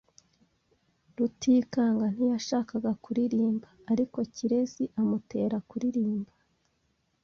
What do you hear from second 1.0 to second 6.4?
Rutikanga ntiyashakaga kuririmba, ariko Kirezi amutera kuririmba.